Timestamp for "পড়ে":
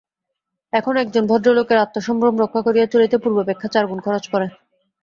4.31-4.47